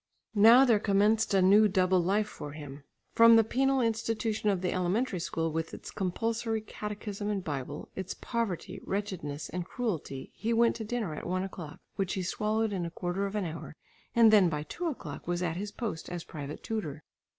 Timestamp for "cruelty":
9.63-10.31